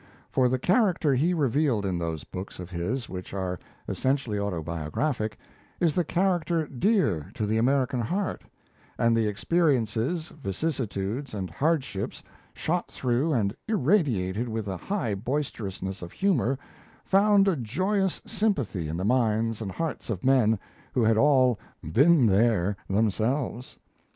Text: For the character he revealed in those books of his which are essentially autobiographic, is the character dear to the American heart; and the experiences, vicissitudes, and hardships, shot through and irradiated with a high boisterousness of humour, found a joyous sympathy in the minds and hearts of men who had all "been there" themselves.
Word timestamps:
For 0.31 0.49
the 0.49 0.57
character 0.57 1.13
he 1.13 1.31
revealed 1.35 1.85
in 1.85 1.99
those 1.99 2.23
books 2.23 2.59
of 2.59 2.71
his 2.71 3.07
which 3.07 3.35
are 3.35 3.59
essentially 3.87 4.39
autobiographic, 4.39 5.37
is 5.79 5.93
the 5.93 6.03
character 6.03 6.65
dear 6.65 7.29
to 7.35 7.45
the 7.45 7.59
American 7.59 7.99
heart; 8.01 8.41
and 8.97 9.15
the 9.15 9.27
experiences, 9.27 10.29
vicissitudes, 10.29 11.35
and 11.35 11.51
hardships, 11.51 12.23
shot 12.55 12.89
through 12.89 13.33
and 13.33 13.55
irradiated 13.67 14.49
with 14.49 14.65
a 14.67 14.75
high 14.75 15.13
boisterousness 15.13 16.01
of 16.01 16.11
humour, 16.13 16.57
found 17.05 17.47
a 17.47 17.55
joyous 17.55 18.23
sympathy 18.25 18.87
in 18.87 18.97
the 18.97 19.05
minds 19.05 19.61
and 19.61 19.71
hearts 19.71 20.09
of 20.09 20.23
men 20.23 20.57
who 20.95 21.03
had 21.03 21.15
all 21.15 21.59
"been 21.83 22.25
there" 22.25 22.75
themselves. 22.89 23.77